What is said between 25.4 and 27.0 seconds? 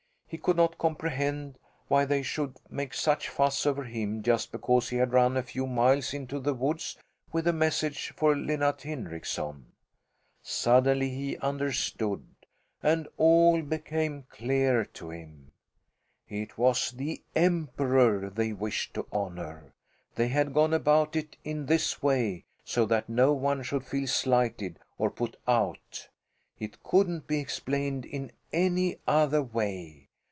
out. It